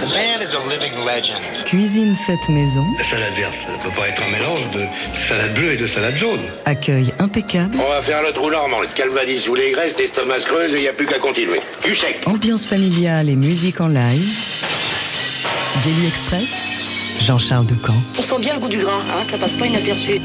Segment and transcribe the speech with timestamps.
[0.00, 1.42] The man is a living legend.
[1.66, 2.86] Cuisine faite maison.
[2.96, 4.86] La salade verte, ça peut pas être un mélange de
[5.28, 6.40] salade bleue et de salade jaune.
[6.64, 7.76] Accueil impeccable.
[7.78, 10.82] On va faire le trou normand, le calvadis ou les graisses, l'estomac creuse et il
[10.82, 11.60] n'y a plus qu'à continuer.
[11.84, 12.18] Du sec.
[12.24, 14.32] Ambiance familiale et musique en live.
[15.84, 16.50] Daily Express.
[17.20, 17.92] Jean-Charles Ducamp.
[18.18, 20.18] On sent bien le goût du gras, hein, ça passe pas inaperçu.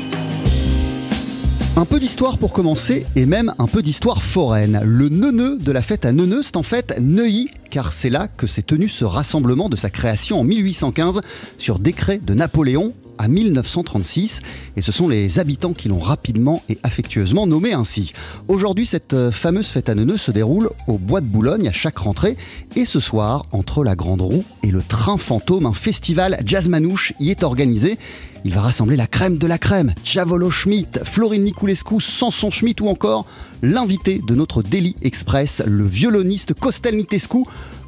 [1.78, 4.80] Un peu d'histoire pour commencer et même un peu d'histoire foraine.
[4.86, 8.48] Le neuneu de la fête à Neuneu, c'est en fait Neuilly, car c'est là que
[8.48, 11.20] s'est tenu ce rassemblement de sa création en 1815
[11.58, 14.42] sur décret de Napoléon à 1936
[14.78, 18.14] et ce sont les habitants qui l'ont rapidement et affectueusement nommé ainsi.
[18.48, 21.98] Aujourd'hui, cette euh, fameuse fête à Neuneu se déroule au Bois de Boulogne à chaque
[21.98, 22.38] rentrée
[22.78, 27.12] et ce soir, entre la Grande Roue et le Train Fantôme, un festival jazz manouche
[27.20, 27.98] y est organisé.
[28.46, 32.90] Il va rassembler la crème de la crème, Chavolo Schmidt, Florine Niculescu, Samson Schmidt ou
[32.90, 33.26] encore
[33.66, 37.40] l'invité de notre Daily Express, le violoniste Costel Nitescu.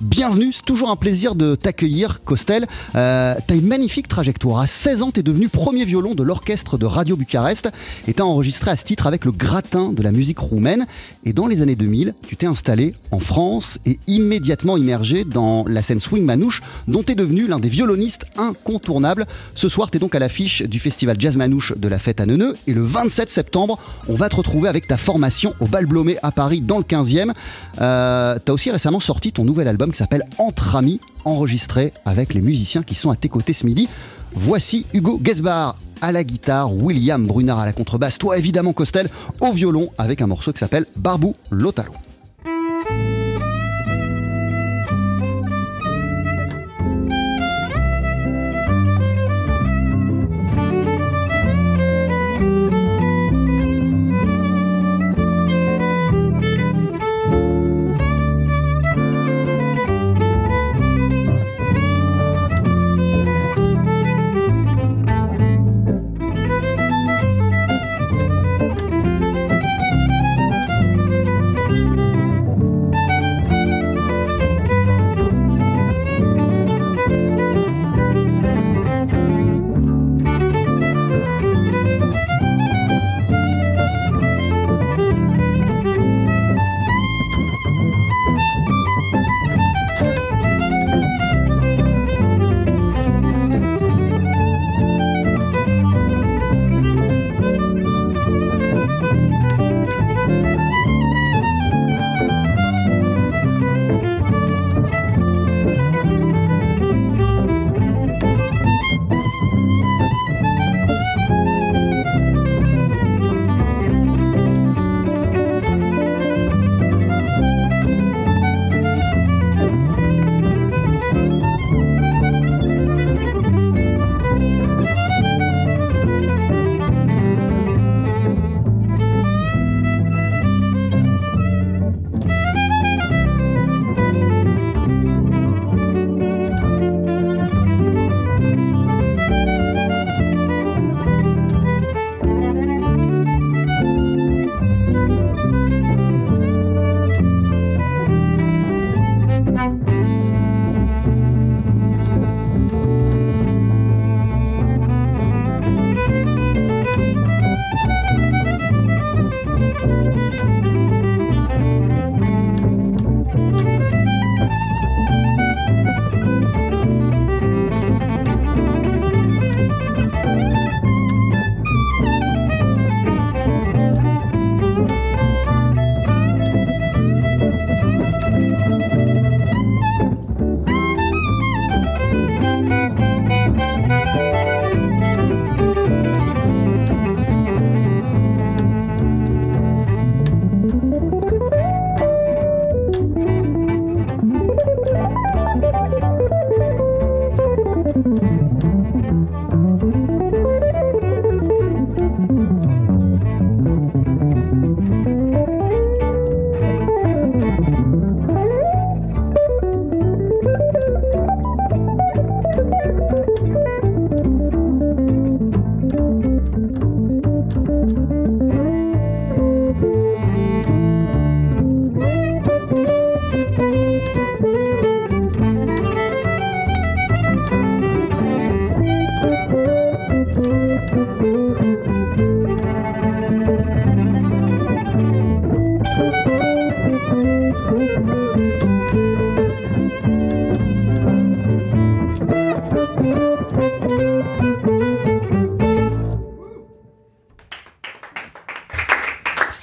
[0.02, 2.67] Bienvenue, c'est toujours un plaisir de t'accueillir, Costel.
[2.95, 4.59] Euh, t'as une magnifique trajectoire.
[4.59, 7.70] À 16 ans, t'es devenu premier violon de l'orchestre de Radio Bucarest
[8.08, 10.86] et t'as enregistré à ce titre avec le gratin de la musique roumaine.
[11.25, 15.81] Et dans les années 2000, tu t'es installé en France et immédiatement immergé dans la
[15.81, 19.25] scène swing manouche, dont t'es devenu l'un des violonistes incontournables.
[19.55, 22.53] Ce soir, t'es donc à l'affiche du festival Jazz Manouche de la fête à Neuneu
[22.67, 26.32] et le 27 septembre, on va te retrouver avec ta formation au Bal Blomé à
[26.32, 27.34] Paris dans le 15e.
[27.82, 32.42] Euh, t'as aussi récemment sorti ton nouvel album qui s'appelle Entre Amis, enregistré avec les
[32.42, 33.88] musiciens qui sont à tes côtés ce midi.
[34.34, 39.10] Voici Hugo Gesbar à la guitare, William Brunard à la contrebasse, toi évidemment Costel
[39.42, 41.94] au violon avec un morceau qui s'appelle Barbou Lotaro.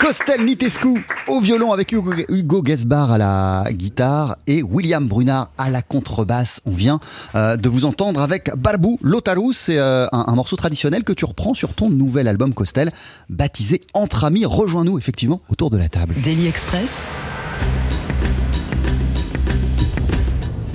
[0.05, 5.81] Costel Nitescu au violon avec Hugo, Gesbar à la guitare et William Brunard à la
[5.81, 6.61] contrebasse.
[6.67, 7.01] On vient
[7.35, 9.55] euh, de vous entendre avec Barbu Lotaru.
[9.55, 12.93] C'est euh, un, un morceau traditionnel que tu reprends sur ton nouvel album Costel,
[13.31, 14.45] baptisé Entre Amis.
[14.45, 16.15] Rejoins-nous effectivement autour de la table.
[16.23, 17.09] Daily Express.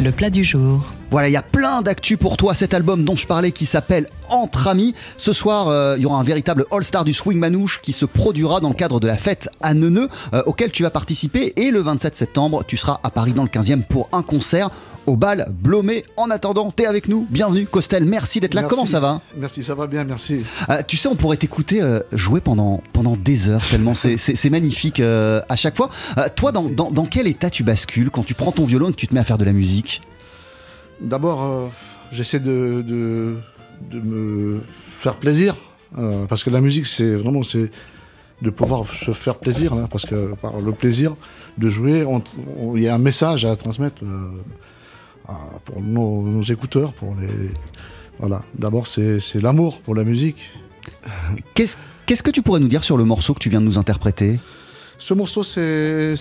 [0.01, 0.94] Le plat du jour.
[1.12, 4.07] Voilà, il y a plein d'actu pour toi, cet album dont je parlais qui s'appelle
[4.30, 4.96] Entre Amis.
[5.18, 8.62] Ce soir, euh, il y aura un véritable All-Star du Swing Manouche qui se produira
[8.62, 11.51] dans le cadre de la fête à Neuneu, euh, auquel tu vas participer.
[11.57, 14.69] Et le 27 septembre, tu seras à Paris dans le 15e pour un concert
[15.09, 16.06] au bal Blomé.
[16.17, 17.27] En attendant, t'es avec nous.
[17.29, 18.06] Bienvenue, Costel.
[18.06, 18.61] Merci d'être là.
[18.61, 18.75] Merci.
[18.75, 20.44] Comment ça va Merci, ça va bien, merci.
[20.69, 25.00] Euh, Tu sais, on pourrait t'écouter euh, jouer pendant, pendant des heures, tellement c'est- magnifique
[25.00, 25.89] euh, à chaque fois.
[26.17, 28.91] Euh, toi, dans, dans- dans quel état tu bascules quand tu prends ton violon et
[28.91, 30.01] que tu te mets à faire de la musique?
[31.01, 31.71] D'abord,
[32.12, 33.35] j'essaie de, de,
[33.91, 34.62] de me
[34.97, 35.55] faire plaisir,
[36.27, 37.71] parce que la musique, c'est vraiment c'est
[38.41, 41.15] de pouvoir se faire plaisir, là, parce que par le plaisir
[41.57, 42.05] de jouer,
[42.75, 44.29] il y a un message à transmettre euh,
[45.65, 47.27] pour nos, nos écouteurs, pour les...
[48.19, 50.51] Voilà, d'abord, c'est l'amour pour la musique.
[51.53, 53.77] Qu'est-ce qu'est-ce que tu pourrais nous dire sur le morceau que tu viens de nous
[53.77, 54.39] interpréter?
[54.97, 56.15] Ce morceau, c'est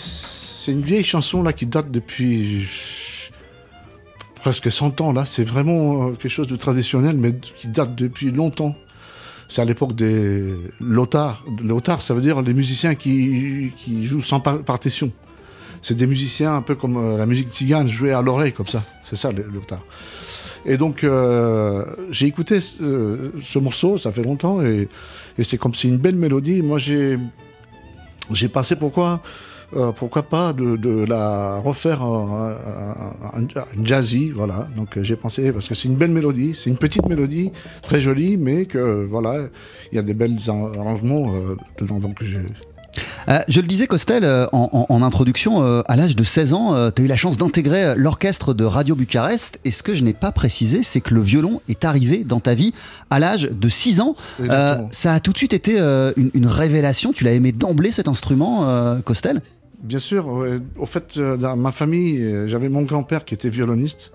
[0.69, 2.69] une vieille chanson là qui date depuis
[4.37, 5.13] presque 100 ans.
[5.13, 8.77] Là, c'est vraiment euh, quelque chose de traditionnel, mais qui date depuis longtemps.
[9.49, 11.43] C'est à l'époque des lotards.
[11.65, 15.11] Lotards, ça veut dire les musiciens qui, qui jouent sans par- partition.
[15.83, 18.83] C'est des musiciens un peu comme euh, la musique tzigane, jouée à l'oreille comme ça.
[19.05, 19.85] C'est ça, les lotards.
[20.65, 24.89] Et donc, euh, j'ai écouté ce, euh, ce morceau, ça fait longtemps, et,
[25.43, 26.63] c'est comme c'est une belle mélodie.
[26.63, 27.19] Moi, j'ai
[28.33, 29.23] j'ai pensé pourquoi,
[29.97, 32.53] pourquoi pas de, la refaire en,
[33.83, 34.69] jazzy, voilà.
[34.77, 38.37] Donc j'ai pensé parce que c'est une belle mélodie, c'est une petite mélodie très jolie,
[38.37, 39.47] mais que voilà,
[39.91, 41.33] il y a des belles arrangements
[41.79, 42.01] dedans.
[42.01, 42.23] Donc
[43.29, 47.03] Euh, je le disais, Costel, euh, en, introduction, euh, à l'âge de 16 ans, tu
[47.03, 49.59] as eu la chance d'intégrer l'orchestre de Radio Bucarest.
[49.65, 52.55] Et ce que je n'ai pas précisé, c'est que le violon est arrivé dans ta
[52.55, 52.73] vie
[53.11, 54.15] à l'âge de 6 ans.
[54.91, 57.13] Ça a tout de suite été une, une révélation.
[57.13, 59.41] Tu l'as aimé d'emblée cet instrument, Costel?
[59.83, 60.45] Bien sûr,
[60.77, 64.11] au fait, dans ma famille, j'avais mon grand-père qui était violoniste.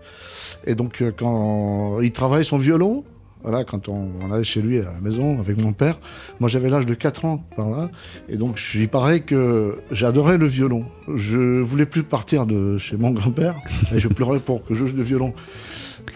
[0.65, 3.03] Et donc, quand il travaillait son violon,
[3.43, 5.99] voilà, quand on, allait chez lui à la maison avec mon père,
[6.39, 7.89] moi j'avais l'âge de 4 ans par là.
[8.29, 8.89] Et donc, je lui
[9.25, 10.85] que j'adorais le violon.
[11.13, 13.55] Je voulais plus partir de chez mon grand-père
[13.93, 15.33] et je pleurais pour que je joue le violon.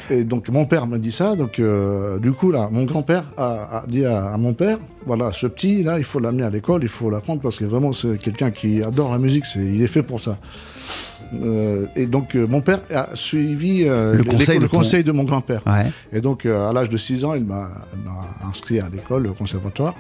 [0.09, 1.35] Et donc, mon père m'a dit ça.
[1.35, 5.83] Donc, euh, du coup, là, mon grand-père a, dit à, mon père voilà, ce petit,
[5.83, 8.83] là, il faut l'amener à l'école, il faut l'apprendre parce que vraiment, c'est quelqu'un qui
[8.83, 10.38] adore la musique, il est fait pour ça.
[11.44, 15.03] Euh, et donc, euh, mon père a suivi euh, Le conseil de le ton- conseil
[15.03, 15.62] de mon grand-père.
[15.65, 15.91] Ouais.
[16.12, 17.69] Et donc, euh, à l'âge de 6 ans, il m'a
[18.50, 19.95] inscrit à l'école, au conservatoire.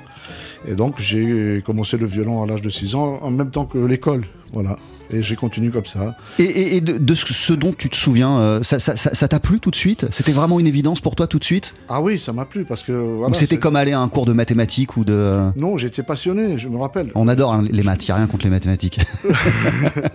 [0.67, 3.77] Et donc, j'ai commencé le violon à l'âge de 6 ans, en même temps que
[3.77, 4.25] l'école.
[4.53, 4.77] Voilà.
[5.09, 6.17] Et j'ai continué comme ça.
[6.37, 9.71] Et, et- et de, de ce, ce dont tu te souviens, ça t'a plu tout
[9.71, 10.05] de suite?
[10.11, 11.75] C'était vraiment une évidence pour toi tout de suite?
[11.87, 12.91] Ah oui, ça m'a plu parce que.
[12.91, 15.43] Voilà, c'était comme aller à un cours de mathématiques ou de...
[15.55, 17.11] Non, j'étais passionné, je me rappelle.
[17.15, 18.99] On adore hein, les maths, il n'y a rien contre les mathématiques.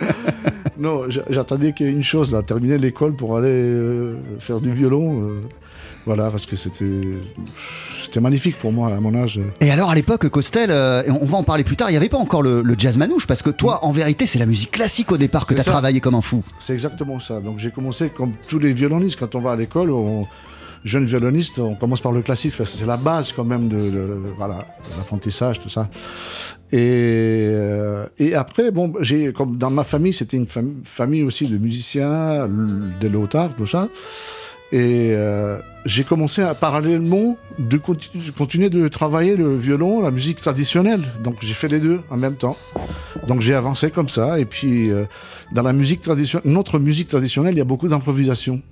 [0.82, 5.28] Non, j'attendais qu'une chose, là, terminer l'école pour aller euh, faire du violon.
[5.28, 5.40] euh,
[6.04, 6.84] voilà, parce que c'était
[8.02, 9.40] c'était magnifique pour moi à mon âge.
[9.60, 12.08] Et alors à l'époque, Costel, euh, on va en parler plus tard, il n'y avait
[12.08, 15.12] pas encore le, le jazz manouche, parce que toi, en vérité, c'est la musique classique
[15.12, 15.70] au départ que tu as ça.
[15.70, 16.42] travaillé comme un fou.
[16.58, 17.38] C'est exactement ça.
[17.40, 19.16] Donc j'ai commencé comme tous les violonistes.
[19.20, 20.26] Quand on va à l'école, on,
[20.84, 24.18] jeune violoniste, on commence par le classique parce que c'est la base quand même de,
[24.36, 24.64] voilà,
[24.98, 25.88] l'apprentissage, tout ça.
[26.72, 28.92] Et, euh, après, bon,
[29.34, 32.48] comme dans ma famille, c'était une fam- famille aussi de musiciens,
[33.00, 33.88] des lautards, tout ça.
[34.74, 40.38] Et euh, j'ai commencé à parallèlement de continu- continuer de travailler le violon, la musique
[40.40, 41.02] traditionnelle.
[41.22, 42.56] Donc j'ai fait les deux en même temps.
[43.28, 44.40] Donc j'ai avancé comme ça.
[44.40, 45.04] Et puis euh,
[45.52, 48.62] dans la musique traditionnelle, notre musique traditionnelle, il y a beaucoup d'improvisation.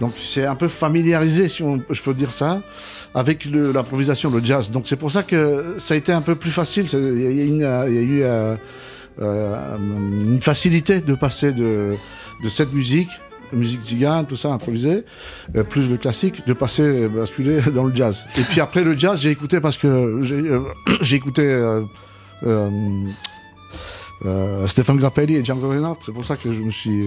[0.00, 2.62] Donc c'est un peu familiarisé, si on- je peux dire ça,
[3.14, 4.70] avec l'improvisation, le jazz.
[4.70, 6.86] Donc c'est pour ça que ça a été un peu plus facile.
[6.92, 8.56] Il y a, eu euh,
[9.20, 11.96] euh, une facilité de passer de,
[12.48, 13.10] cette musique,
[13.52, 15.04] musique tzigane, tout ça improvisé,
[15.54, 18.26] euh, plus le classique, de passer, basculer dans le jazz.
[18.38, 20.22] Et puis après le jazz, j'ai écouté parce que
[21.02, 21.44] j'ai écouté
[24.66, 25.98] Stéphane Grappelli et Django Reinhardt.
[26.00, 27.04] C'est pour ça que je me suis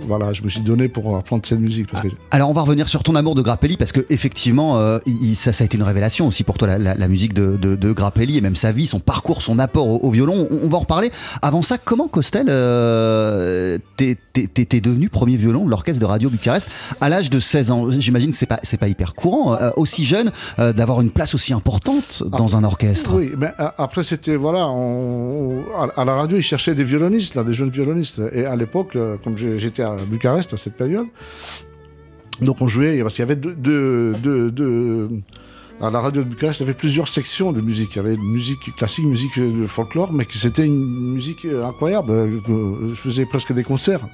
[0.00, 1.90] voilà, je me suis donné pour apprendre cette musique.
[1.90, 4.98] Parce que Alors on va revenir sur ton amour de Grappelli parce que effectivement euh,
[5.06, 7.56] il- ça, ça a été une révélation aussi pour toi la, la- la musique de,
[7.56, 10.46] de- de Grappelli et même sa vie, son parcours, son apport au, au violon.
[10.50, 11.10] On, on va en reparler.
[11.42, 16.68] Avant ça, comment Costel euh, t'es devenu premier violon de l'orchestre de Radio Bucarest
[17.00, 17.90] à l'âge de 16 ans?
[17.90, 21.34] J'imagine que c'est pas c'est pas hyper courant euh, aussi jeune euh, d'avoir une place
[21.34, 23.14] aussi importante dans un orchestre.
[23.14, 27.44] Oui, mais après, c'était, voilà, on- à à la radio, ils cherchaient des violonistes, là,
[27.44, 28.20] des jeunes violonistes.
[28.32, 31.06] Et à l'époque, comme j'ai- j'étais à Bucarest à cette période,
[32.40, 33.54] donc on jouait, parce qu'il y avait deux,
[34.14, 35.10] deux-
[35.80, 37.90] à la radio de Bucarest, il y avait plusieurs sections de musique.
[37.94, 39.32] Il y avait musique classique, musique
[39.66, 42.10] folklore, mais c'était une musique euh, incroyable.
[42.12, 44.06] euh, Je faisais presque des concerts.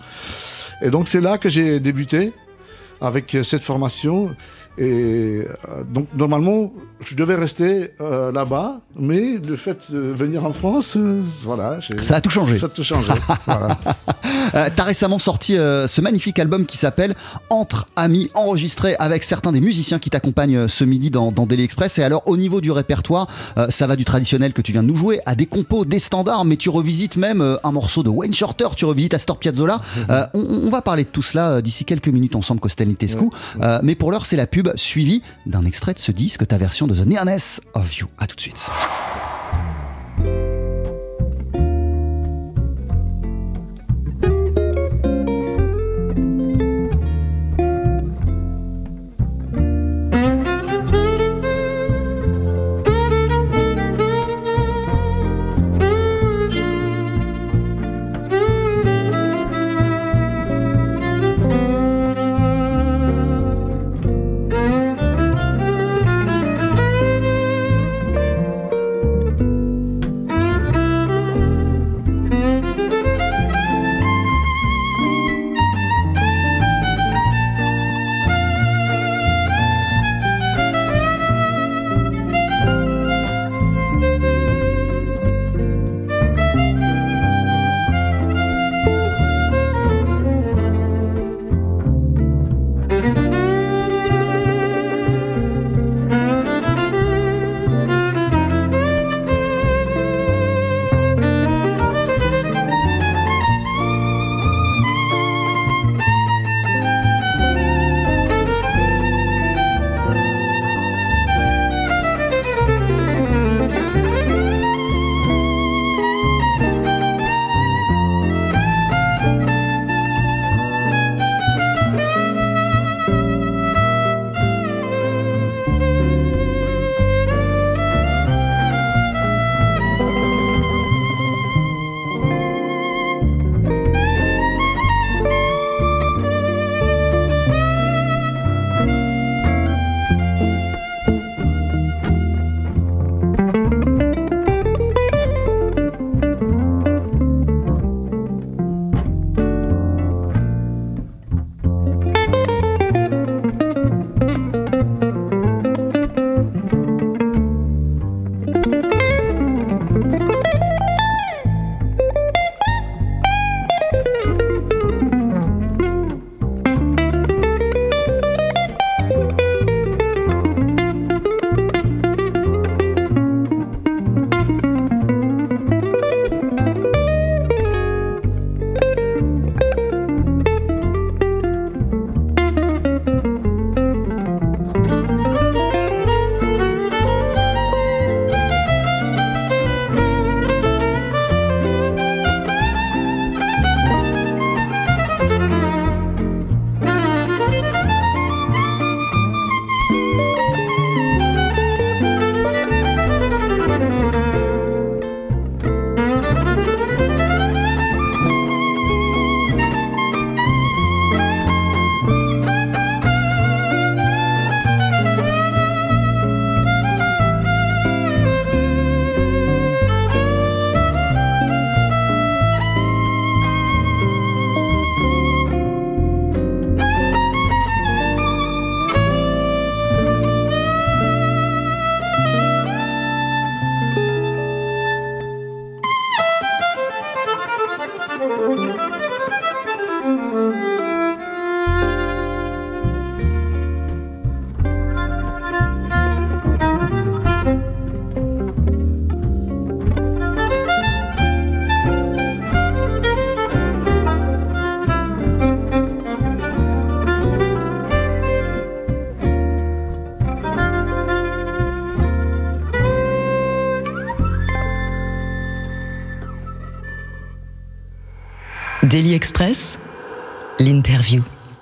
[0.82, 2.32] Et donc c'est là que j'ai débuté
[3.02, 4.35] avec euh, cette formation.
[4.79, 6.73] Et euh, donc normalement,
[7.05, 12.17] je devais rester euh, là-bas, mais le fait de venir en France, euh, voilà, Ça
[12.17, 12.59] a tout changé.
[12.59, 13.09] Ça a tout changé.
[13.47, 13.77] voilà.
[14.55, 17.15] Euh, T'as récemment sorti ce magnifique album qui s'appelle
[17.49, 21.99] Entre Amis, enregistré avec certains des musiciens qui t'accompagnent ce midi dans, dans Daily Express.
[21.99, 23.29] Et alors, au niveau du répertoire,
[23.69, 26.45] ça va du traditionnel que tu viens de nous jouer à des compos, des standards,
[26.45, 29.81] mais tu revisites même un morceau de Wayne Shorter, tu revisites Astor Piazzolla.
[30.35, 32.95] On, on va parler de tout cela d'ici quelques minutes ensemble, Costel
[33.83, 36.95] mais pour l'heure, c'est la pub suivie d'un extrait de ce disque, ta version de
[36.95, 38.09] The Nearness of You.
[38.19, 38.71] À tout de suite.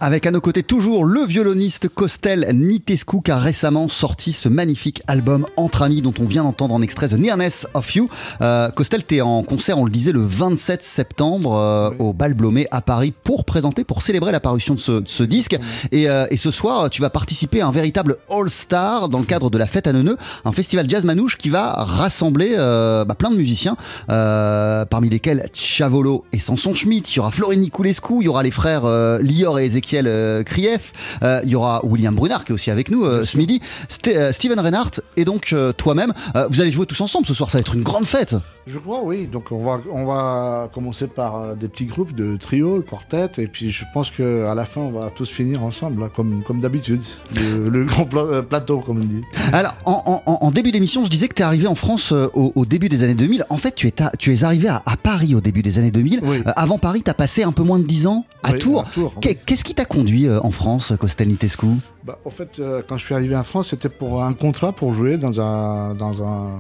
[0.01, 5.03] Avec à nos côtés toujours le violoniste Costel Nitescu qui a récemment sorti ce magnifique
[5.09, 8.09] album Entre Amis dont on vient d'entendre en extrait The Nearness of You.
[8.41, 12.35] Euh, Costel, tu es en concert, on le disait, le 27 septembre euh, au Bal
[12.35, 15.59] Blomé à Paris pour présenter, pour célébrer la parution de ce, de ce disque.
[15.91, 19.51] Et, euh, et, ce soir, tu vas participer à un véritable All-Star dans le cadre
[19.51, 23.37] de la fête à Neuneu, un festival jazz manouche qui va rassembler bah, plein de
[23.37, 23.77] musiciens,
[24.07, 27.11] parmi lesquels Chavolo et Sanson Schmidt.
[27.11, 28.87] Il y aura Florine Niculescu, il y aura les frères
[29.21, 30.93] Lior et Ezekiel euh, Krief,
[31.23, 34.33] euh, il y aura William Brunard qui est aussi avec nous euh, ce midi, St
[34.33, 36.13] Steven Reinhardt et donc toi-même.
[36.51, 38.37] vous allez jouer tous ensemble ce soir, ça va être une grande fête.
[38.67, 39.27] Je crois, oui.
[39.27, 43.71] Donc on va, on va commencer par des petits groupes de trio, quartet, et puis
[43.71, 47.03] je pense qu'à la fin on va tous finir ensemble, là, comme, comme d'habitude.
[47.35, 49.23] Le, le, grand pla plateau, comme on dit.
[49.53, 52.53] Alors en, en, en début d'émission, je disais que tu es arrivé en France au,
[52.55, 53.47] au, début des années 2000.
[53.49, 55.91] En fait, tu es, à, tu es arrivé à, à, Paris au début des années
[55.91, 56.21] 2000.
[56.23, 56.43] Oui.
[56.57, 58.83] avant Paris, tu as passé un peu moins de 10 ans à oui, Tours.
[58.83, 61.67] à Tours, Qu'est-ce qui t'a conduit en France, Costel Nitescu
[62.03, 64.93] bah, En fait, euh, quand je suis arrivé en France, c'était pour un contrat pour
[64.93, 66.59] jouer dans un, dans un,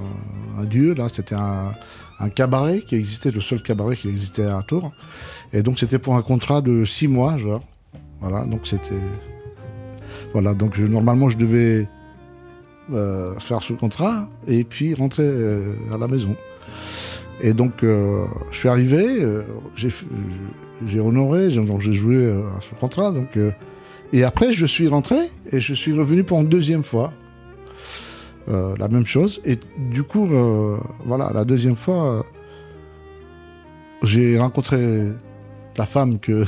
[0.70, 0.94] lieu.
[0.94, 1.72] Là, c'était un,
[2.20, 4.92] un, cabaret qui existait, le seul cabaret qui existait à Tours.
[5.52, 7.62] Et donc, c'était pour un contrat de six mois, genre.
[8.20, 9.02] Voilà, donc c'était.
[10.32, 11.88] Voilà, donc normalement, je devais
[12.92, 16.34] euh, faire ce contrat et puis rentrer euh, à la maison.
[17.42, 19.26] Et donc, euh, je suis arrivé,
[19.76, 19.90] j'ai
[21.00, 23.12] honoré, donc j'ai joué à ce contrat.
[23.12, 23.38] Donc,
[24.12, 25.16] et après, je suis rentré
[25.52, 27.12] et je suis revenu pour une deuxième fois.
[28.50, 29.42] Euh, la même chose.
[29.44, 29.58] Et
[29.90, 32.23] du coup, euh, voilà, la deuxième fois, euh,
[34.02, 35.08] j'ai rencontré
[35.76, 36.47] la femme que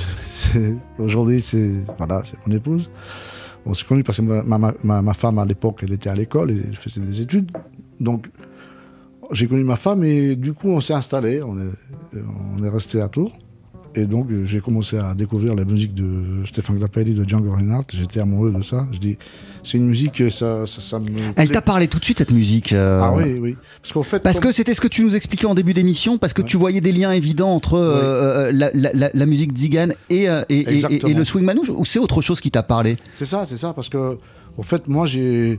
[0.98, 2.90] aujourd'hui, c'est voilà, mon épouse.
[3.66, 6.14] On s'est connus parce que ma, ma, ma, ma femme, à l'époque, elle était à
[6.14, 7.50] l'école et elle faisait des études.
[7.98, 8.30] Donc,
[9.32, 11.42] j'ai connu ma femme et du coup, on s'est installé.
[11.42, 12.18] On est,
[12.56, 13.32] on est resté à Tours.
[13.96, 17.86] Et donc, j'ai commencé à découvrir la musique de Stéphane Grappelli, de Django Reinhardt.
[17.92, 18.86] J'étais amoureux de ça.
[18.92, 19.18] Je dis,
[19.64, 21.06] c'est une musique, ça, ça, ça me.
[21.34, 23.00] Elle t'a parlé tout de suite, cette musique euh...
[23.02, 23.56] Ah oui, oui.
[23.82, 24.20] Parce qu'en fait.
[24.20, 24.50] Parce comme...
[24.50, 26.48] que c'était ce que tu nous expliquais en début d'émission, parce que ouais.
[26.48, 31.10] tu voyais des liens évidents entre euh, la, la, la, musique Zigan et, et, et,
[31.10, 32.96] et, le swing manouche, ou c'est autre chose qui t'a parlé?
[33.14, 33.72] C'est ça, c'est ça.
[33.72, 34.18] Parce que,
[34.56, 35.58] en fait, moi, j'ai.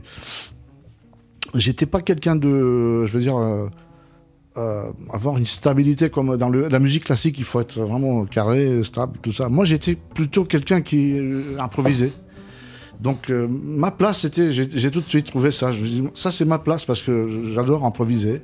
[1.54, 3.04] J'étais pas quelqu'un de.
[3.04, 3.36] Je veux dire.
[4.58, 8.84] Euh, avoir une stabilité comme dans le, la musique classique, il faut être vraiment carré,
[8.84, 9.48] stable, tout ça.
[9.48, 12.12] Moi, j'étais plutôt quelqu'un qui euh, improvisait.
[13.00, 15.72] Donc, euh, ma place, c'était, j'ai tout de suite trouvé ça.
[15.72, 18.42] Je ça, c'est ma place parce que j'adore improviser.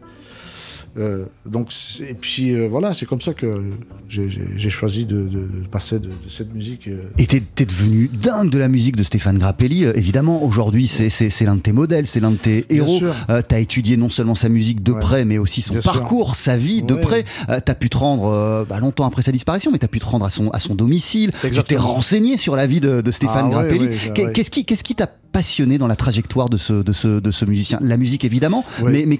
[0.98, 3.62] Euh, donc, et puis euh, voilà, c'est comme ça que
[4.08, 6.88] j'ai choisi de, de, de passer de, de, cette musique.
[6.88, 7.02] Euh...
[7.18, 9.84] Et t'es es devenu dingue de la musique de Stéphane Grappelli.
[9.84, 13.00] Euh, évidemment, aujourd'hui, c'est l'un de tes modèles, c'est l'un de tes héros.
[13.48, 15.00] T'as étudié non seulement sa musique de ouais.
[15.00, 16.44] près, mais aussi son Bien parcours, sûr.
[16.44, 17.00] sa vie de ouais.
[17.00, 17.24] près.
[17.46, 20.30] T'as pu te rendre, bah, longtemps après sa disparition, mais t'as pu te rendre à
[20.30, 21.32] son, à son domicile.
[21.42, 23.88] Tu t'es renseigné sur la vie de, Stéphane ah, Grappelli.
[23.88, 24.50] Ouais, Qu'est-ce
[24.84, 27.78] qui t'a passionné dans la trajectoire de ce, de ce, de ce musicien?
[27.82, 29.18] La musique, évidemment, mais, mais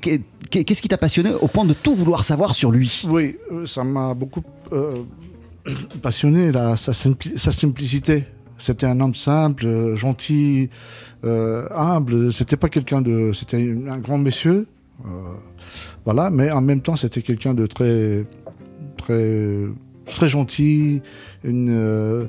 [0.51, 3.03] qu'est-ce qui t'a passionné au point de tout vouloir savoir sur lui?
[3.09, 5.03] Oui, ça m'a beaucoup euh,
[6.03, 8.25] passionné, la, sa, simpli sa simplicité.
[8.59, 10.69] C'était un homme simple, euh, gentil,
[11.25, 12.33] euh, humble.
[12.33, 13.33] C'était pas quelqu'un de.
[13.33, 14.67] C'était un grand monsieur.
[15.05, 15.09] euh,
[16.05, 18.25] voilà, mais en même temps, c'était quelqu'un de très.
[18.97, 19.67] très.
[20.07, 21.03] très gentil.
[21.45, 21.71] Une.
[21.71, 22.27] euh,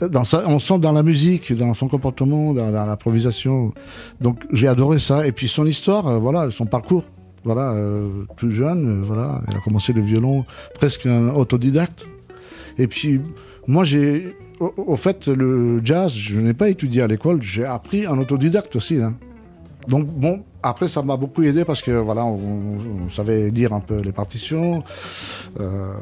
[0.00, 3.72] dans ça, on sent dans la musique, dans son comportement, dans, l'improvisation.
[4.20, 5.26] Donc j'ai adoré ça.
[5.26, 7.04] Et puis son histoire, euh, voilà, son parcours.
[7.46, 12.08] Voilà, euh, tout jeune, euh, voilà, il a commencé le violon presque un autodidacte.
[12.76, 13.20] Et puis
[13.68, 18.04] moi j'ai, au, au, fait, le jazz, je n'ai pas étudié à l'école, j'ai appris
[18.08, 18.96] en autodidacte aussi.
[18.96, 19.14] Hein.
[19.86, 22.38] Donc bon, après ça m'a beaucoup aidé parce que voilà, on,
[23.06, 24.82] on, savait lire un peu les partitions.
[25.60, 25.94] Euh,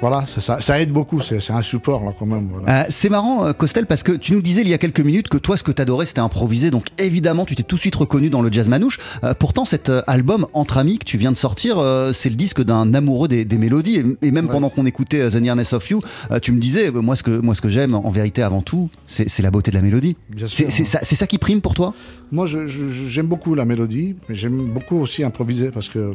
[0.00, 2.48] voilà, ça, ça, ça, aide beaucoup, c'est un support là quand même.
[2.52, 2.82] Voilà.
[2.82, 5.38] Euh, c'est marrant, Costel, parce que tu nous disais il y a quelques minutes que
[5.38, 6.70] toi, ce que t'adorais, c'était improviser.
[6.70, 8.98] Donc évidemment, tu t'es tout de suite reconnu dans le jazz manouche.
[9.22, 12.62] Euh, pourtant, cet album Entre amis que tu viens de sortir, euh, c'est le disque
[12.62, 13.96] d'un amoureux des, des, mélodies.
[13.96, 14.52] Et, et même ouais.
[14.52, 17.54] pendant qu'on écoutait The Nearness of You, euh, tu me disais, moi, ce que moi,
[17.54, 20.16] ce que j'aime en vérité avant tout, c'est la beauté de la mélodie.
[20.48, 20.84] C'est hein.
[20.84, 21.94] ça, ça, qui prime pour toi?
[22.32, 26.14] Moi, j'aime beaucoup la mélodie, mais j'aime beaucoup aussi improviser parce que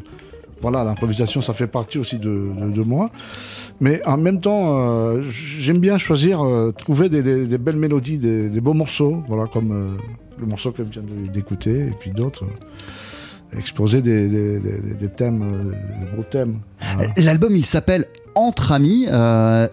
[0.61, 3.11] voilà, l'improvisation, ça fait partie aussi de, de, moi.
[3.79, 8.73] Mais en même temps, euh, j'aime bien choisir, euh, trouver des, belles mélodies, des, beaux
[8.73, 9.87] morceaux, voilà, comme euh,
[10.39, 12.45] le morceau que je viens d'écouter, et puis d'autres.
[13.57, 14.59] exposer des,
[15.15, 16.59] thèmes, des beaux thèmes.
[17.17, 19.07] L'album, il s'appelle Entre Amis,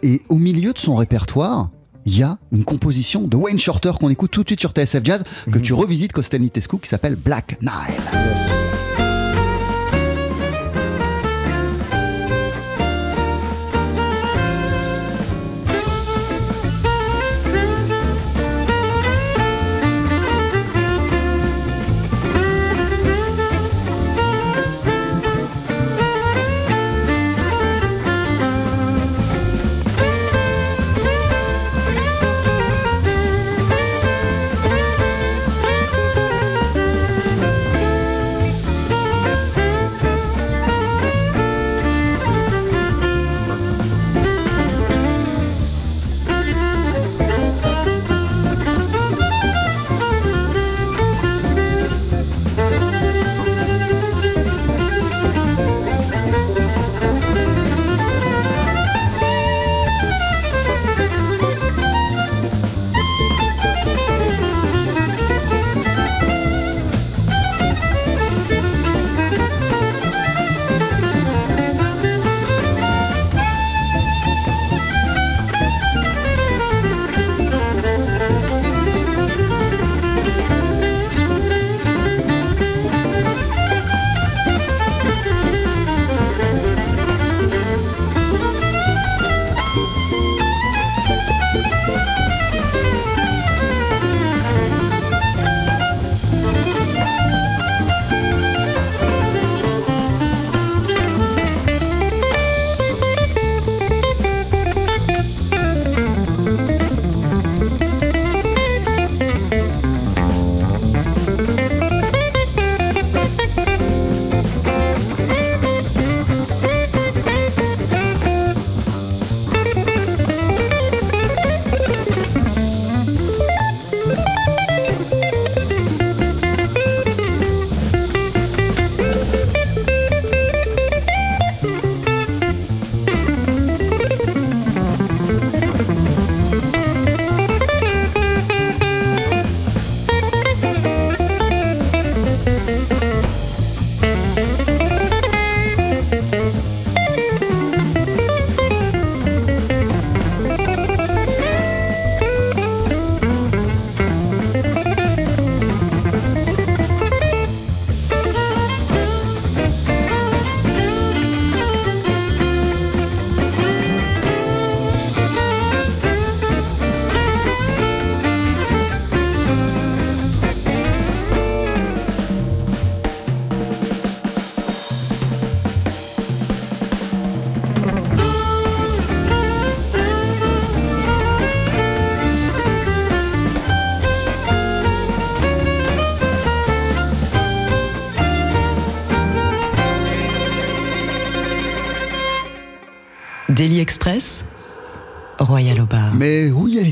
[0.03, 1.71] et au milieu de son répertoire,
[2.07, 5.05] il y a une composition de Wayne Shorter qu'on écoute tout de suite sur TSF
[5.05, 5.63] Jazz, que mm -hmm.
[5.63, 7.71] tu revisites, Costel Nitescu, qui s'appelle Black Nile.
[8.15, 8.66] Yes.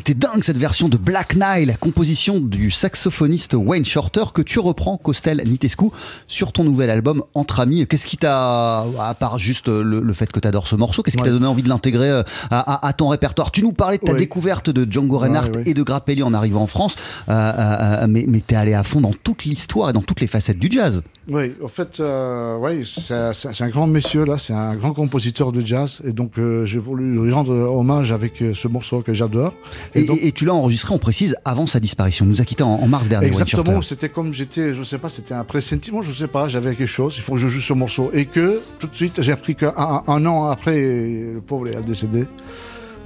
[0.07, 4.99] Était dingue cette version de Black Nile, composition du saxophoniste Wayne Shorter que tu reprends,
[4.99, 5.87] Costel Nitescu,
[6.29, 7.87] sur ton nouvel album Entre Amis.
[7.87, 11.17] Qu'est-ce qui t'a, à part juste le, le fait que tu adores ce morceau, qu'est-ce
[11.17, 13.51] qui t'a donné envie de l'intégrer euh, à, à- à ton répertoire?
[13.51, 14.19] Tu nous parlais de ta Ouais.
[14.19, 16.97] découverte de Django Reinhardt Ouais, et de Grappelli en arrivant en France,
[17.31, 20.21] euh, euh, euh, mais, mais t'es allé à fond dans toute l'histoire et dans toutes
[20.21, 21.03] les facettes du jazz.
[21.27, 25.65] Oui, en fait, euh, ouais, c'est un- grand monsieur là, c'est un grand compositeur de
[25.65, 29.55] jazz, et donc euh, j'ai voulu lui rendre hommage avec euh, ce morceau que j'adore.
[29.95, 32.27] Et, donc- et- et tu l'as enregistré, on précise, avant sa disparition.
[32.27, 33.27] Il nous a quittés en, en mars dernier.
[33.29, 36.87] Exactement, c'était comme j'étais, je sais pas, c'était un pressentiment, je sais pas, j'avais quelque
[36.87, 38.11] chose, il faut que je joue ce morceau.
[38.13, 41.83] Et que tout de suite, j'ai appris qu'un un, un an après, le pauvre est
[41.83, 42.27] décédé.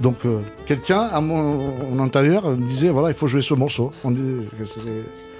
[0.01, 0.17] Donc
[0.65, 3.91] quelqu'un à mon, mon intérieur me disait, voilà, il faut jouer ce morceau.
[4.03, 4.21] On dit
[4.59, 4.81] que c'était-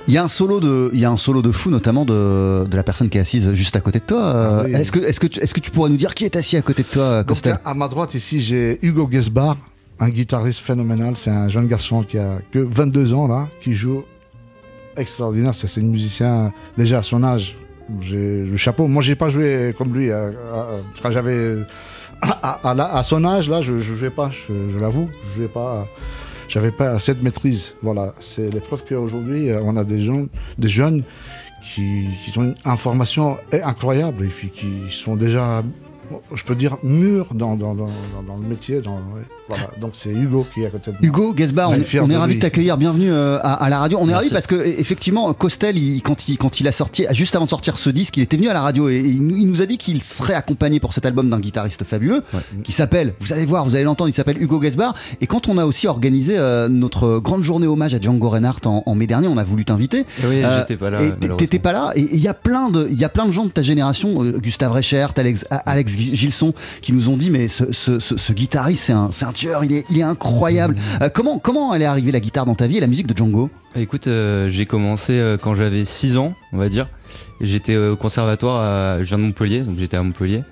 [0.10, 2.66] Il y a un solo de, il y a un solo de fou, notamment de,
[2.66, 4.22] de la personne qui est assise juste à côté de toi.
[4.24, 4.74] Euh, Ah oui.
[4.74, 6.64] Est-ce que, est-ce que, tu- est-ce que tu pourrais nous dire qui est assis à
[6.64, 9.56] côté de toi, Donc, Costel à ma droite ici, j'ai Hugo Gesbar,
[10.00, 11.14] un guitariste phénoménal.
[11.16, 14.04] C'est un jeune garçon qui a que 22 ans là, qui joue
[14.98, 15.54] extraordinaire.
[15.54, 17.56] C'est c'est un musicien déjà à son âge.
[18.02, 18.88] J'ai le chapeau.
[18.88, 20.10] Moi, j'ai pas joué comme lui.
[20.10, 21.58] euh, euh, quand j'avais
[22.22, 24.30] à, à la- à son âge là, je, je jouais pas.
[24.32, 25.88] Je, je l'avoue, je jouais pas.
[26.50, 27.76] J'avais pas cette maîtrise.
[27.84, 30.26] Voilà, c'est les preuves qu'aujourd'hui, euh, on a des gens,
[30.58, 31.04] des jeunes
[31.62, 35.64] qui, qui ont une information incroyable et puis qui sont déjà,
[36.34, 37.86] je peux dire, mûrs dans, dans, dans,
[38.42, 38.82] le métier.
[38.82, 39.22] Dans, ouais.
[39.48, 39.64] voilà.
[39.80, 41.06] Donc c'est Hugo qui est à côté de moi.
[41.08, 42.78] Hugo Gesbar, on, est- on est de ravi de t'accueillir.
[42.78, 43.98] Bienvenue euh, à, à la radio.
[44.02, 47.06] On est ravi parce que e- effectivement, Costel, il- quand, il, quand il a sorti,
[47.12, 49.24] juste avant de sortir ce disque, il était venu à la radio et, et il,
[49.24, 52.40] nous- il nous a dit qu'il serait accompagné pour cet album d'un guitariste fabuleux Ouais.
[52.64, 54.94] qui s'appelle, vous allez voir, vous allez l'entendre, il s'appelle Hugo Gesbar.
[55.22, 58.84] Et quand on a aussi organisé euh, notre grande journée hommage à Django Reinhardt en,
[58.86, 60.06] en mai dernier, on a voulu t'inviter.
[60.24, 61.00] Oui, Euh, j'étais pas là.
[61.38, 61.92] t'étais pas là.
[61.96, 64.24] Et il y a plein de, il y a plein de gens de ta génération,
[64.24, 68.34] euh, Gustave Reichert, Alex, Alex Gilson, qui nous ont dit mais ce, ce- ce- ce
[68.34, 70.76] guitariste c'est un, c'est un tueur, il est, il est incroyable.
[70.76, 71.04] Mmh.
[71.04, 73.16] Euh, comment, comment elle est arrivée la guitare dans ta vie et la musique de
[73.16, 73.50] Django?
[73.76, 76.88] Écoute, euh, j'ai commencé euh, quand j'avais 6 ans, on va dire.
[77.42, 78.62] J'étais au conservatoire,
[78.98, 80.44] à, je viens de Montpellier, donc j'étais à Montpellier,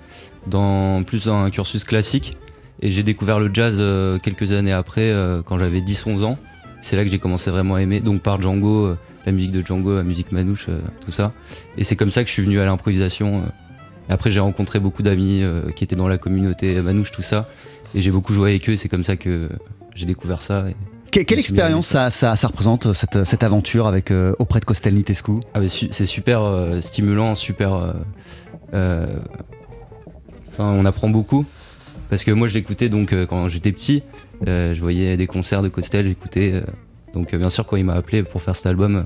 [0.46, 2.36] dans plus un cursus classique.
[2.80, 3.82] Et j'ai découvert le jazz
[4.22, 5.12] quelques années après,
[5.46, 6.38] quand j'avais 10-11 ans.
[6.80, 8.94] C'est là que j'ai commencé vraiment à aimer, donc par Django,
[9.26, 11.32] la musique de Django, la musique manouche, euh, tout ça.
[11.76, 13.38] Et c'est comme ça que je suis venu à l'improvisation.
[13.38, 13.40] euh.
[14.08, 17.48] Après, j'ai rencontré beaucoup d'amis euh, qui étaient dans la communauté manouche, tout ça.
[17.94, 19.48] Et j'ai beaucoup joué avec eux, c'est comme ça que
[19.94, 20.66] j'ai découvert ça.
[20.68, 20.76] et-
[21.10, 24.92] Que- quelle expérience ça, ça, ça représente cette, cette aventure avec euh, auprès de Costel
[24.94, 25.40] Nitescu?
[25.54, 27.72] Ah c'est super euh, stimulant, super.
[27.72, 27.92] euh,
[28.74, 29.06] euh,
[30.50, 31.46] Enfin, on apprend beaucoup
[32.10, 34.02] parce que moi je l'écoutais donc euh, quand j'étais petit,
[34.46, 36.52] euh, je voyais des concerts de Costel, j'écoutais.
[36.54, 36.62] euh,
[37.14, 39.02] donc euh, bien sûr quand il m'a appelé pour faire cet album, euh,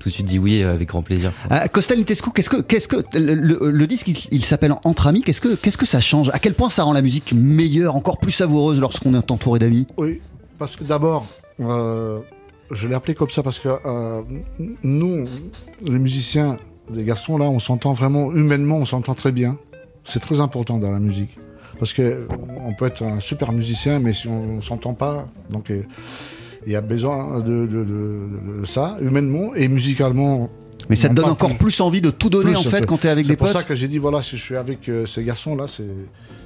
[0.00, 1.30] tout de suite dit oui euh, avec grand plaisir.
[1.52, 5.06] Euh, Costel Nitescu, qu'est-ce que, qu'est-ce que le, le- le disque il, il s'appelle Entre
[5.06, 5.20] amis.
[5.22, 6.30] Qu'est-ce que, qu'est-ce que ça change?
[6.32, 9.86] À quel point ça rend la musique meilleure, encore plus savoureuse lorsqu'on est entouré d'amis?
[9.96, 10.20] Oui,
[10.58, 11.26] parce que d'abord,
[11.60, 12.18] euh,
[12.72, 14.22] je l'ai appelé comme ça parce que euh,
[14.82, 15.28] nous,
[15.84, 16.56] les musiciens,
[16.92, 19.56] les garçons là, on s'entend vraiment humainement, on s'entend très bien.
[20.04, 21.36] C'est très important dans la musique.
[21.78, 22.26] Parce que
[22.66, 25.82] on peut être un super musicien, mais si on ne s'entend pas, donc euh,
[26.66, 30.50] il y a besoin de, de- de- de- de ça, humainement et musicalement.
[30.88, 31.80] Mais ça te donne encore plus.
[31.80, 33.56] envie de tout donner en fait quand t'es avec C'est des pour potes.
[33.56, 35.84] ça que j'ai dit voilà, si je suis avec euh, ces garçons-là, ces,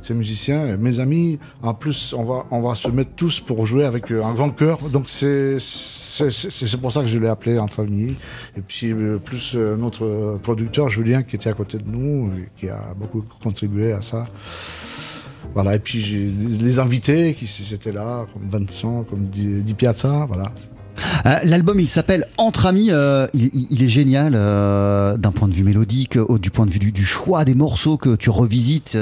[0.03, 3.65] ces musiciens, euh, mes amis, en plus, on va, on va se mettre tous pour
[3.65, 4.79] jouer avec euh, un grand cœur.
[4.91, 8.15] Donc c'est c'est c'est- c'est pour ça que je l'ai appelé entre amis.
[8.57, 12.95] Et puis euh, plus notre producteur Julien qui était à côté de nous, qui a
[12.99, 14.27] beaucoup contribué à ça.
[15.53, 16.03] Voilà, et puis
[16.59, 19.77] les invités qui étaient là, comme Vincent, comme Di, Di
[20.27, 20.53] voilà.
[21.27, 22.89] Euh, L'album, il s'appelle Entre amis.
[22.91, 26.93] euh, il, est génial euh, d'un point de vue mélodique, du point de vue du,
[26.93, 28.97] du choix des morceaux que tu revisites,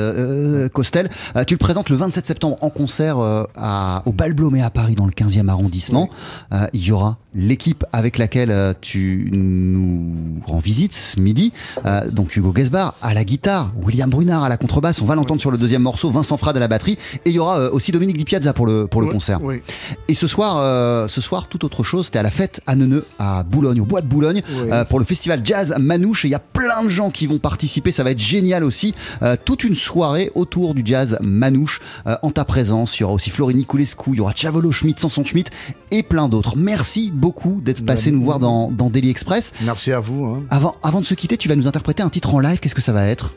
[0.72, 1.11] Costel.
[1.46, 3.18] Tu le présentes le 27 septembre en concert
[3.57, 6.09] à, au Bal Blomet à Paris, dans le 15e arrondissement.
[6.72, 11.52] Il y aura l'équipe avec laquelle tu nous rends visite ce midi.
[12.11, 15.00] Donc Hugo Gesbar à la guitare, William Brunard à la contrebasse.
[15.02, 16.98] On va l'entendre sur le deuxième morceau, Vincent Frade à la batterie.
[17.24, 19.40] Et il y aura aussi Dominique Di Piazza pour le, pour le Oui, concert.
[20.09, 23.42] Et ce soir, ce soir, tout autre chose, c'était à la fête à Neuneu, à
[23.42, 24.71] Boulogne, au bois de Boulogne, Oui.
[24.71, 26.25] euh, pour le festival Jazz Manouche.
[26.25, 28.95] Et il y a plein de gens qui vont participer, ça va être génial aussi.
[29.23, 32.99] Euh, toute une soirée autour du jazz Manouche, euh, en ta présence.
[32.99, 35.51] Il y aura aussi Florini Coulescu, il y aura Chavolo Schmidt, Sanson Schmidt
[35.90, 36.57] et plein d'autres.
[36.57, 39.53] Merci beaucoup d'être passé Bah, nous voir dans, dans Daily Express.
[39.62, 40.25] Merci à vous.
[40.27, 40.42] hein.
[40.51, 42.59] Avant, avant de se quitter, tu vas nous interpréter un titre en live.
[42.61, 43.35] Qu'est-ce que ça va être?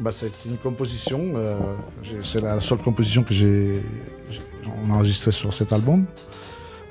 [0.00, 1.20] Bah, c'est une composition.
[1.36, 1.58] euh,
[2.22, 3.82] c'est la seule composition que j'ai
[4.90, 6.04] enregistrée sur cet album.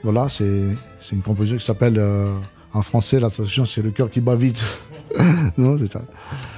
[0.03, 0.61] Voilà, c'est
[0.99, 2.33] c'est une composition qui s'appelle euh,
[2.73, 4.63] en français, la traduction c'est Le cœur qui bat vite.
[5.57, 6.01] non, c'est ça.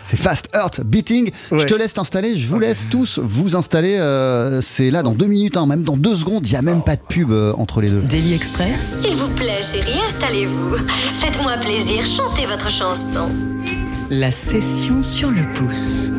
[0.04, 1.32] C'est Fast Earth Beating.
[1.52, 3.96] Je te laisse t'installer, je vous laisse tous vous installer.
[3.98, 6.84] euh, c'est là dans deux minutes, hein, même dans deux secondes, il n'y a même
[6.84, 8.02] pas de pub euh, entre les deux.
[8.02, 10.76] Daily Express, S'il vous plaît, chérie, installez-vous.
[11.20, 13.30] Faites-moi plaisir, chantez votre chanson.
[14.12, 16.12] la session sur le pouce.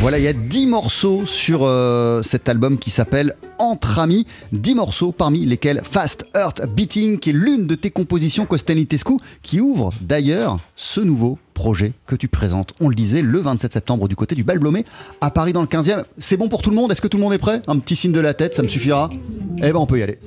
[0.00, 4.26] Voilà, il y a 10 morceaux sur euh, cet album qui s'appelle Entre Amis.
[4.52, 9.18] 10 morceaux parmi lesquels Fast Earth Beating, qui est l'une de tes compositions, Costel Nitescu,
[9.42, 12.72] qui ouvre d'ailleurs ce nouveau projet que tu présentes.
[12.80, 14.86] On le disait le 27 septembre du côté du Bal Blomé
[15.20, 16.04] à Paris dans le 15e.
[16.16, 16.90] C'est bon pour tout le monde?
[16.90, 17.60] Est-ce que tout le monde est prêt?
[17.66, 19.10] Un petit signe de la tête, ça me suffira
[19.58, 20.18] Eh ben on peut y aller.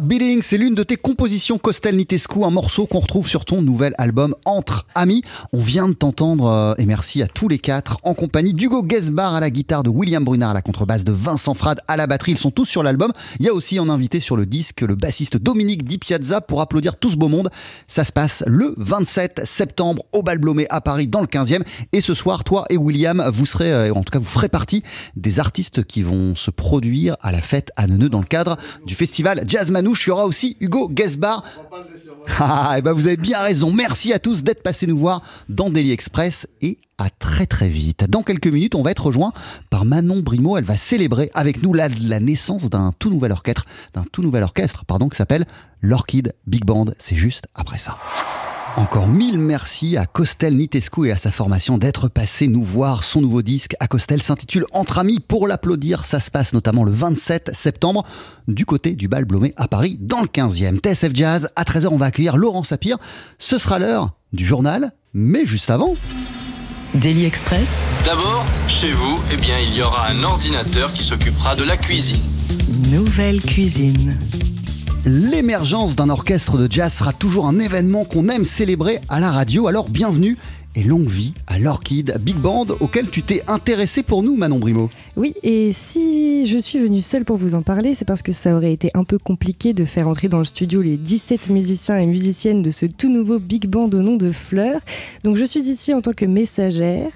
[0.00, 3.94] Beating, c'est l'une de tes compositions Costel Nitescu, un morceau qu'on retrouve sur ton nouvel
[3.96, 5.22] album Entre Amis.
[5.52, 9.34] On vient de t'entendre, euh, et merci à tous les quatre, en compagnie d'Hugo Gesbar
[9.34, 12.32] à la guitare, de William Brunard à la contrebasse, de Vincent Frad à la batterie.
[12.32, 13.12] Ils sont tous sur l'album.
[13.38, 16.60] Il y a aussi en invité sur le disque le bassiste Dominique Di Piazza pour
[16.60, 17.50] applaudir tout ce beau monde.
[17.86, 21.62] Ça se passe le 27 septembre au Bal Blomé à Paris dans le 15e.
[21.92, 24.82] Et ce soir, toi et William, vous serez, euh, en tout cas, vous ferez partie
[25.14, 28.94] des artistes qui vont se produire à la fête à Neuneu dans le cadre du
[28.94, 30.06] festival Jazz Manouche.
[30.06, 31.44] Il y aura aussi Hugo Gesbar.
[32.38, 33.70] Ah, et ben vous avez bien raison.
[33.70, 38.04] Merci à tous d'être passés nous voir dans Daily Express et à très très vite.
[38.08, 39.34] Dans quelques minutes, on va être rejoint
[39.68, 40.56] par Manon Brimo.
[40.56, 44.42] Elle va célébrer avec nous la, la naissance d'un tout nouvel orchestre, d'un tout nouvel
[44.42, 45.44] orchestre, pardon, qui s'appelle
[45.82, 46.86] l'Orchid Big Band.
[46.98, 47.96] C'est juste après ça.
[48.76, 53.04] Encore mille merci à Costel Nitescu et à sa formation d'être passé nous voir.
[53.04, 55.20] Son nouveau disque à Costel s'intitule Entre amis.
[55.20, 58.02] Pour l'applaudir, ça se passe notamment le 27 septembre
[58.48, 60.80] du côté du bal Blomé à Paris dans le 15e.
[60.80, 62.98] TSF Jazz, à 13h, on va accueillir Laurent Sapir.
[63.38, 65.94] Ce sera l'heure du journal, mais juste avant.
[66.94, 67.86] Daily Express.
[68.04, 72.22] D'abord, chez vous, eh bien, il y aura un ordinateur qui s'occupera de la cuisine.
[72.90, 74.18] Nouvelle cuisine.
[75.06, 79.66] L'émergence d'un orchestre de jazz sera toujours un événement qu'on aime célébrer à la radio,
[79.66, 80.38] alors bienvenue
[80.76, 84.88] et longue vie à l'Orchid Big Band auquel tu t'es intéressé pour nous, Manon Brimo.
[85.16, 88.56] Oui, et si je suis venue seule pour vous en parler, c'est parce que ça
[88.56, 92.06] aurait été un peu compliqué de faire entrer dans le studio les 17 musiciens et
[92.06, 94.80] musiciennes de ce tout nouveau Big Band au nom de Fleur.
[95.22, 97.10] Donc je suis ici en tant que messagère.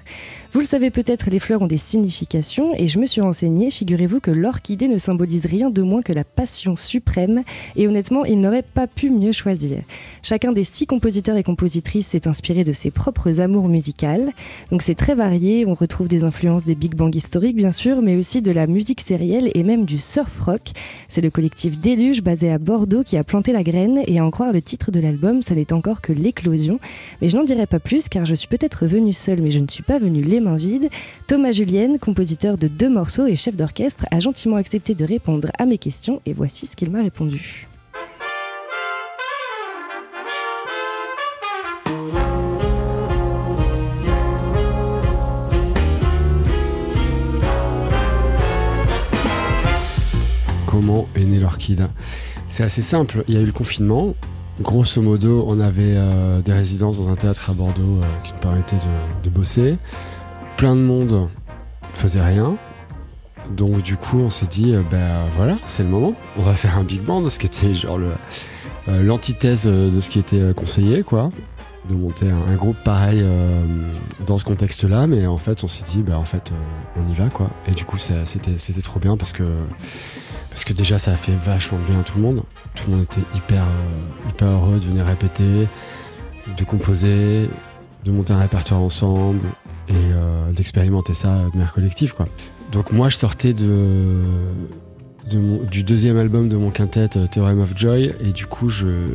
[0.51, 3.69] Vous le savez peut-être, les fleurs ont des significations et je me suis renseignée.
[3.69, 7.43] Figurez-vous que l'orchidée ne symbolise rien de moins que la passion suprême
[7.75, 9.77] et honnêtement, il n'aurait pas pu mieux choisir.
[10.23, 14.31] Chacun des six compositeurs et compositrices s'est inspiré de ses propres amours musicales.
[14.71, 18.17] Donc c'est très varié, on retrouve des influences des big bangs historiques bien sûr, mais
[18.17, 20.71] aussi de la musique sérielle et même du surf rock.
[21.07, 24.31] C'est le collectif Déluge basé à Bordeaux qui a planté la graine et à en
[24.31, 26.79] croire le titre de l'album, ça n'est encore que l'éclosion.
[27.21, 29.67] Mais je n'en dirai pas plus car je suis peut-être venue seule mais je ne
[29.67, 30.23] suis pas venue
[31.27, 35.65] Thomas Julienne, compositeur de deux morceaux et chef d'orchestre, a gentiment accepté de répondre à
[35.65, 37.67] mes questions et voici ce qu'il m'a répondu.
[50.65, 51.89] Comment est né l'orchide?
[52.47, 53.23] C'est assez simple.
[53.27, 54.15] Il y a eu le confinement.
[54.61, 58.39] Grosso modo, on avait euh, des résidences dans un théâtre à Bordeaux euh, qui nous
[58.39, 58.75] permettaient
[59.23, 59.77] de bosser.
[60.59, 61.29] Plein de monde
[61.93, 62.57] faisait rien.
[63.49, 66.13] Donc du coup, on s'est dit, euh, ben voilà, c'est le moment.
[66.37, 70.09] On va faire un big band, ce qui était genre euh, l'antithèse euh, de ce
[70.09, 71.29] qui était euh, conseillé, quoi.
[71.87, 73.23] De monter un, groupe pareil
[74.27, 76.51] dans ce contexte-là, mais en fait, on s'est dit, ben en fait,
[76.97, 77.49] on y va, quoi.
[77.69, 82.03] Et du coup, c'était trop bien parce que déjà, ça a fait vachement bien à
[82.03, 82.43] tout le monde.
[82.75, 83.63] Tout le monde était hyper
[84.27, 85.69] hyper heureux de venir répéter,
[86.57, 87.49] de composer,
[88.03, 89.39] de monter un répertoire ensemble
[89.89, 92.27] et euh, d'expérimenter ça de manière collective, quoi.
[92.71, 94.21] Donc moi, je sortais de,
[95.29, 98.69] de mon- du deuxième album de mon quintet, euh, Theorem of Joy, et du coup,
[98.69, 99.05] je,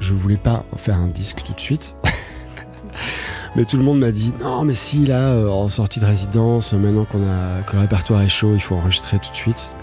[0.00, 1.94] je voulais pas faire un disque tout de suite.
[3.56, 6.72] mais tout le monde m'a dit non, mais si, là, euh, en sortie de résidence,
[6.74, 9.76] maintenant qu'on a, que le répertoire est chaud, il faut enregistrer tout de suite.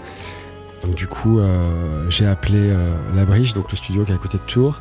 [0.82, 4.18] Donc du coup, euh, j'ai appelé euh, La Briche, donc le studio qui est à
[4.18, 4.80] côté de Tours,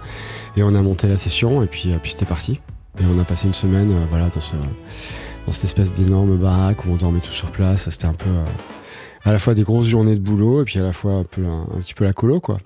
[0.56, 2.60] et on a monté la session, et puis, euh, puis c'était parti.
[3.00, 4.56] Et on a passé une semaine voilà, dans, ce,
[5.48, 7.90] dans cette espèce d'énorme baraque où on dormait tous sur place.
[7.90, 8.44] C'était un peu euh,
[9.24, 11.80] à la fois des grosses journées de boulot et puis à la fois un, un
[11.80, 12.60] petit peu la colo, quoi.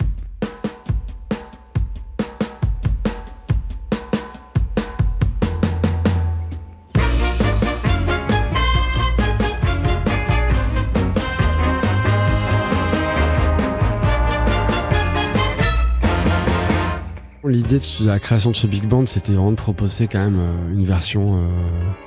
[17.72, 20.72] L'idée de la création de ce big band, c'était vraiment de proposer quand même euh,
[20.74, 21.46] une version euh,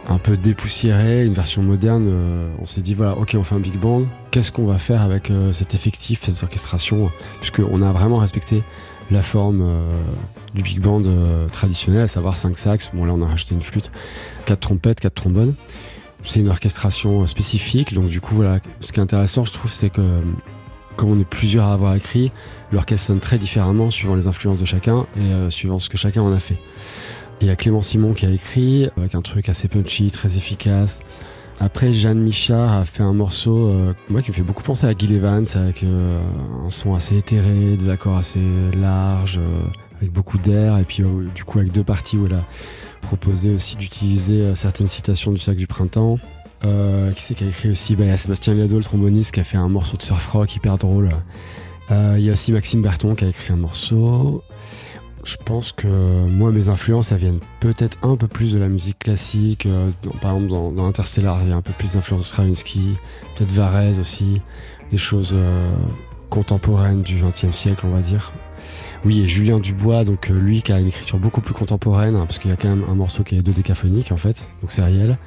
[0.07, 2.07] un peu dépoussiérée, une version moderne.
[2.07, 4.03] Euh, on s'est dit voilà, ok, on fait un big band.
[4.29, 7.09] Qu'est-ce qu'on va faire avec cet effectif, cette orchestration
[7.39, 8.61] Puisqu'on a vraiment respecté
[9.09, 9.65] la forme
[10.53, 11.01] du big band
[11.51, 12.91] traditionnel, à savoir 5 sax.
[12.93, 13.91] Bon, là, on a rajouté une flûte,
[14.45, 15.55] 4 trompettes, 4 trombones.
[16.23, 17.93] C'est une orchestration spécifique.
[17.93, 20.19] Donc, du coup, voilà, ce qui est intéressant, je trouve, c'est que
[20.95, 22.31] comme on est plusieurs à avoir écrit,
[22.71, 26.21] l'orchestre sonne très différemment suivant les influences de chacun et euh, suivant ce que chacun
[26.21, 26.57] en a fait.
[27.41, 30.99] Il y a Clément Simon qui a écrit avec un truc assez punchy, très efficace.
[31.59, 34.93] Après, Jeanne Michard a fait un morceau euh, moi, qui me fait beaucoup penser à
[34.93, 36.21] Gil Evans, avec euh,
[36.65, 38.41] un son assez éthéré, des accords assez
[38.73, 39.39] larges,
[39.97, 42.45] avec beaucoup d'air, et puis du coup avec deux parties où elle a
[43.01, 46.17] proposé aussi d'utiliser certaines citations du sac du printemps.
[46.63, 49.33] Euh, qui c'est qui a écrit aussi bah, Il y a Sébastien Liado, le tromboniste,
[49.33, 51.09] qui a fait un morceau de surf rock hyper drôle,
[51.91, 54.43] euh, Il y a aussi Maxime Berton qui a écrit un morceau.
[55.23, 55.87] Je pense que
[56.27, 59.65] moi, mes influences, elles viennent peut-être un peu plus de la musique classique.
[59.65, 59.89] Euh,
[60.21, 62.95] par exemple, dans, Interstellar, il y a un peu plus d'influence de Stravinsky,
[63.35, 64.41] peut-être Varese aussi,
[64.91, 65.35] des choses
[66.29, 68.33] contemporaines du XXe siècle, on va dire.
[69.03, 72.39] Oui, et Julien Dubois, donc lui qui a une écriture beaucoup plus contemporaine, hein, parce
[72.39, 75.17] qu'il y a quand même un morceau qui est dodécaphonique en fait, donc c'est réel.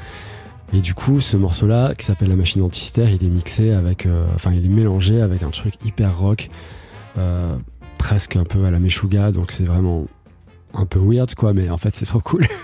[0.72, 4.06] Et du coup, ce morceau-là, qui s'appelle La machine anticistère, il est mixé avec.
[4.06, 6.48] euh, Enfin, il est mélangé avec un truc hyper rock,
[7.16, 7.56] euh,
[7.96, 10.06] presque un peu à la Meshuga, donc c'est vraiment
[10.74, 12.44] un peu weird quoi, mais en fait, c'est trop cool.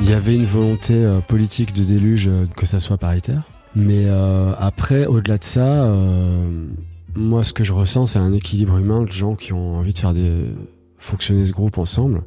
[0.00, 3.42] Il y avait une volonté euh, politique de déluge que ça soit paritaire.
[3.74, 6.66] Mais euh, après, au-delà de ça, euh,
[7.14, 9.98] moi, ce que je ressens, c'est un équilibre humain de gens qui ont envie de
[9.98, 10.14] faire
[10.98, 12.22] fonctionner ce groupe ensemble.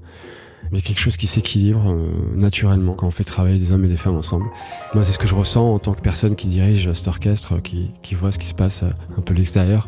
[0.73, 3.95] A quelque chose qui s'équilibre euh, naturellement quand on fait travailler des hommes et des
[3.95, 4.47] femmes ensemble.
[4.93, 7.93] Moi, c'est ce que je ressens en tant que personne qui dirige cet orchestre, qui,
[8.15, 9.87] voit ce qui se passe un peu de l'extérieur.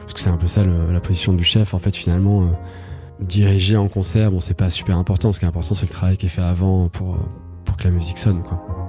[0.00, 1.72] Parce que c'est un peu ça la position du chef.
[1.72, 2.50] En fait, finalement,
[3.20, 5.32] diriger en concert, bon, c'est pas super important.
[5.32, 7.16] Ce qui est important, c'est le travail qui est fait avant pour,
[7.64, 8.85] pour que la musique sonne, quoi.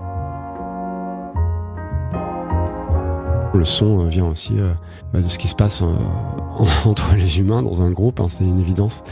[3.58, 4.72] Le son euh, vient aussi euh,
[5.14, 5.86] bah, de ce qui se passe euh,
[6.58, 9.04] en- entre les humains dans un groupe, hein, c'est une évidence.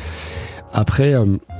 [0.73, 1.13] Après,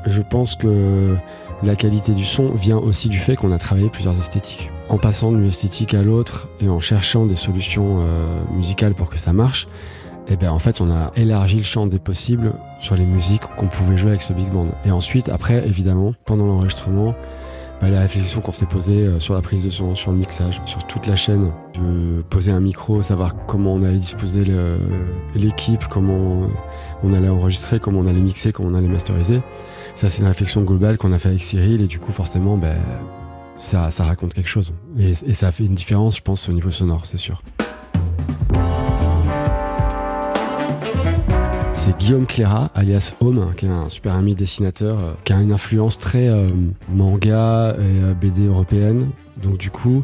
[0.08, 1.16] je pense que
[1.64, 4.70] la qualité du son vient aussi du fait qu'on a travaillé plusieurs esthétiques.
[4.90, 8.00] En passant d'une esthétique à l'autre et en cherchant des solutions
[8.52, 9.70] musicales pour que ça marche,
[10.28, 13.68] et ben en fait on a élargi le champ des possibles sur les musiques qu'on
[13.68, 14.68] pouvait jouer avec ce big band.
[14.86, 17.16] Et ensuite, après, évidemment, pendant l'enregistrement,
[17.90, 20.86] la réflexion qu'on s'est posée euh, sur la prise de son, sur le mixage, sur
[20.88, 24.46] toute la chaîne, de poser un micro, savoir comment on allait disposer
[25.36, 26.48] l'équipe, comment
[27.04, 29.42] on allait enregistrer, comment on allait mixer, comment on allait masteriser.
[29.96, 32.78] Ça, c'est une réflexion globale qu'on a fait avec Cyril et du coup, forcément, ben,
[33.56, 34.74] ça, raconte quelque chose.
[34.98, 37.42] Et ça fait une différence, je pense, au niveau sonore, c'est sûr.
[41.86, 45.52] C'est Guillaume Cléra, alias Home, qui est un super ami dessinateur, euh, qui a une
[45.52, 46.50] influence très euh,
[46.90, 49.12] manga et euh, BD européenne.
[49.44, 50.04] Donc du coup,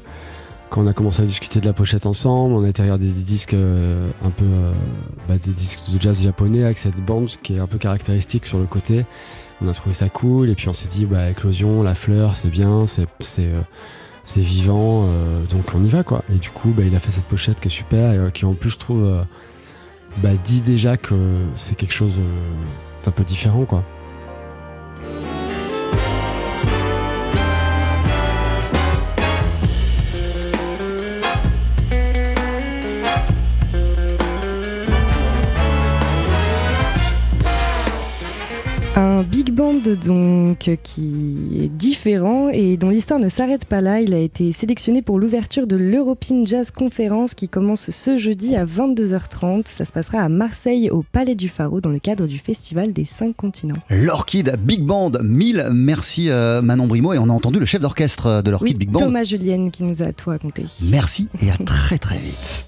[0.69, 3.23] quand on a commencé à discuter de la pochette ensemble, on a été regarder des
[3.23, 4.45] disques un peu,
[5.27, 8.59] bah, des disques de jazz japonais avec cette bande qui est un peu caractéristique sur
[8.59, 9.03] le côté.
[9.59, 12.51] On a trouvé ça cool et puis on s'est dit, bah, éclosion, la fleur, c'est
[12.51, 15.07] bien, c'est vivant,
[15.49, 16.23] donc on y va quoi.
[16.29, 18.53] Et du coup, bah, il a fait cette pochette qui est super et qui en
[18.53, 19.25] plus je trouve
[20.17, 21.15] bah, dit déjà que
[21.55, 23.83] c'est quelque chose euh, d'un peu différent quoi.
[39.89, 44.01] Donc qui est différent et dont l'histoire ne s'arrête pas là.
[44.01, 48.65] Il a été sélectionné pour l'ouverture de l'European Jazz Conference qui commence ce jeudi à
[48.65, 49.63] 22h30.
[49.65, 53.05] Ça se passera à Marseille au Palais du Pharaon dans le cadre du Festival des
[53.05, 53.77] cinq continents.
[53.89, 58.41] L'Orchid Big Band, mille merci euh, Manon Brimo et on a entendu le chef d'orchestre
[58.41, 58.99] de l'Orchid Oui, Big Band.
[58.99, 60.65] Thomas Julienne qui nous a tout raconté.
[60.83, 62.67] Merci et à très très vite.